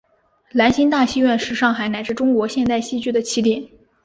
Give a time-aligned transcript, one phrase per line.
[0.51, 3.69] 兰心大戏院是上海乃至中国现代戏剧的起点。